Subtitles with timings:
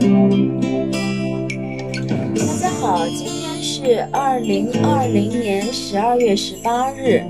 [0.00, 0.06] 大
[2.60, 7.22] 家好今天是二零二零年十二月十八日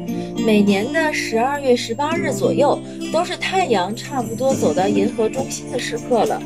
[0.47, 2.79] 每年的十二月十八日左右
[3.13, 6.41] 都是太阳差不多走到银河中心的时刻了。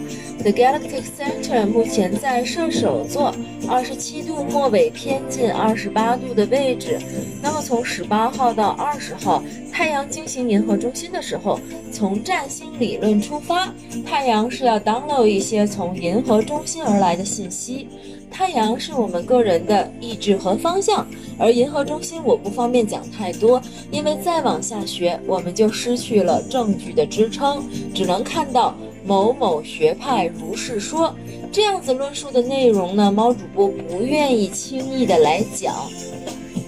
[0.47, 3.35] The galactic center 目前在射手座
[3.69, 7.01] 二十七度末尾偏近二十八度的位置。
[7.43, 11.59] 那么从十八号到二十号，太阳经行银河中心的时候，
[11.91, 13.75] 从占星理论出发，
[14.07, 17.89] 太阳是要 download 一些从银河中心而来的信息。
[18.31, 21.05] 太阳是我们个人的意志和方向，
[21.39, 23.61] 而银河中心我不方便讲太多，
[23.91, 31.15] 因为再往下学我们就失去了证据的支撑，只能看到某某学派如是说
[31.53, 33.11] 这样子论述的内容呢。
[33.13, 35.75] 猫主播不愿意轻易的来讲，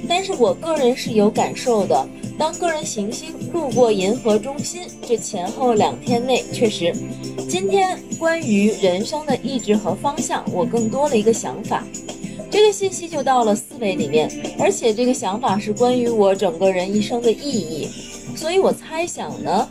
[0.09, 2.07] 但是我个人是有感受的。
[2.39, 6.95] 当个人行星路过银河中心，这前后两天内确实。
[7.49, 11.85] 今天关于人生的意志和方向，我更多了一个想法。
[12.51, 14.31] 这个信息就到了思维里面，
[14.61, 17.89] 而且这个想法是关于我整个人一生的意义。
[18.37, 19.69] 所以我猜想呢，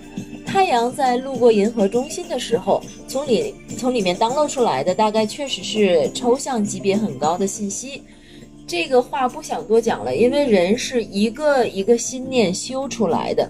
[0.47, 8.01] 太阳在路过银河中心的时候，从里从里面当露出来的，大概确实是抽象级别很高的信息。
[8.65, 13.49] 这个话不想多讲了，因为人是一个一个心念修出来的。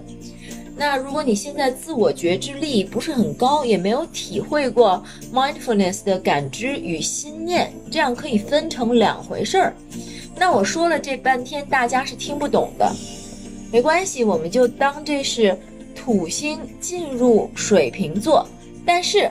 [0.76, 9.74] 那如果你现在自我觉知力不是很高，也没有体会过 mindfulness 的感知与心念，这样可以分成两回事儿。
[10.36, 12.94] 那我说了这半天，大家是听不懂的，
[13.72, 15.58] 没关系，我们就当这是
[16.08, 18.48] 土星进入水瓶座，
[18.86, 19.30] 但是。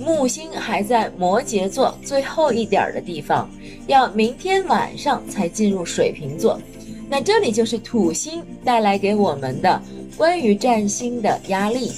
[0.00, 3.50] 木星还在摩羯座最后一点的地方，
[3.88, 6.60] 要明天晚上才进入水瓶座。
[7.08, 9.82] 那这里就是土星带来给我们的
[10.16, 11.90] 关于占星的压力，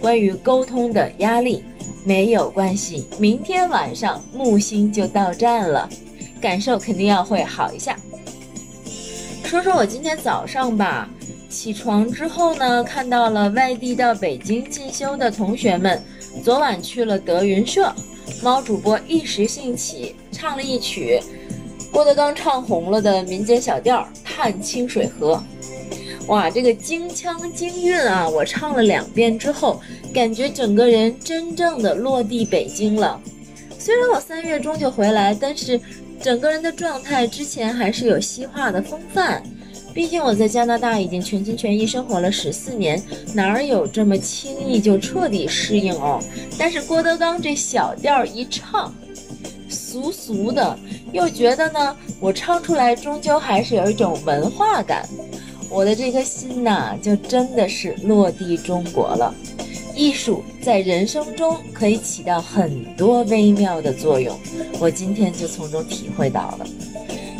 [0.00, 1.62] 关于沟通的压力。
[2.04, 5.88] 没有关系，明天晚上木星就到站了，
[6.40, 7.96] 感受肯定要会好一下。
[9.44, 11.08] 说说我今天早上吧，
[11.54, 16.02] 起床之后呢，看到了外地到北京进修的同学们。
[16.42, 17.94] 昨晚去了德云社，
[18.42, 21.20] 猫主播一时兴起唱了一曲
[21.92, 25.40] 郭德纲唱红了的民间小调《探清水河》。
[26.26, 28.28] 哇，这个京腔京韵啊！
[28.28, 29.80] 我唱了两遍之后，
[30.12, 33.20] 感觉整个人真正的落地北京了。
[33.78, 35.80] 虽然我三月中就回来，但是
[36.20, 39.40] 整个人的状态之前还是有西化的风范。
[39.94, 43.00] 毕竟我在加拿大已经全心全意生活了十四年，
[43.32, 46.20] 哪儿有这么轻易就彻底适应哦？
[46.58, 48.92] 但是郭德纲这小调一唱，
[49.68, 50.76] 俗俗的，
[51.12, 55.08] 又觉得呢，我唱出来终究还是有一种文化感，
[55.70, 59.32] 我的这颗心呐，就真的是落地中国了。
[59.94, 64.36] 艺术在人生中可以起到很多微妙的作用，
[64.80, 66.66] 我今天就从中体会到了。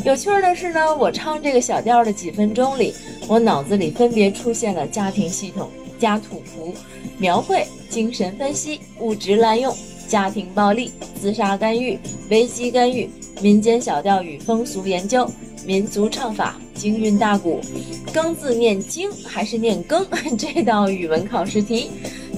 [0.04, 2.92] 有趣的是呢，我唱这个小调的几分钟里，
[3.26, 6.74] 我脑子里分别出现了家庭系统、家土谱、
[7.16, 9.74] 描绘、精神分析、物质滥用、
[10.06, 11.98] 家庭暴力、自杀干预、
[12.28, 13.08] 危机干预、
[13.40, 15.26] 民间小调与风俗研究、
[15.64, 17.62] 民族唱法、京韵大鼓、
[18.12, 20.04] 庚字念经还是念庚
[20.36, 21.90] 这道语文考试题、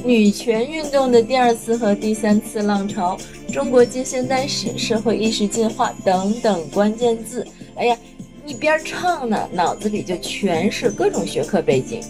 [0.05, 3.19] 女权运动的第二次和第三次浪潮。
[3.53, 7.47] 中国近现代史、社会意识进化等等关键字，
[7.77, 7.97] 哎呀，
[8.45, 12.01] 一边唱呢，脑子里就全是各种学科背景。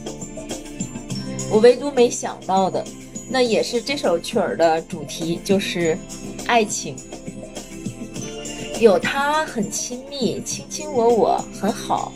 [1.51, 2.85] 我唯独没想到的，
[3.31, 5.97] 那也是这首曲儿的主题，就是
[6.47, 6.97] 爱情。
[8.81, 12.13] 有他很亲密，卿卿我我很好；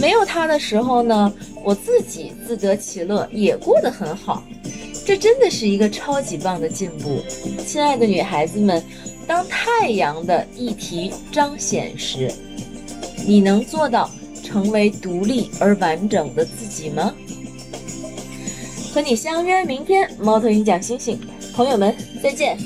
[0.00, 4.42] 没有他的时候呢，我自己自得其乐，也过得很好。
[5.04, 7.22] 这真的是一个超级棒的进步，
[7.66, 8.82] 亲爱的女孩子们，
[9.26, 12.32] 当太阳的议题彰显时，
[13.26, 14.10] 你能做到
[14.42, 17.14] 成为独立而完整的自己吗？
[18.94, 21.20] 和你相约明天，猫头鹰讲星星，
[21.52, 22.56] 朋友们再见。